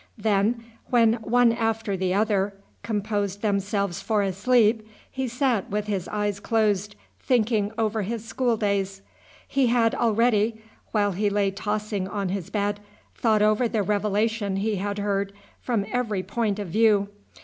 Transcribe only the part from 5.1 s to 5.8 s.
he sat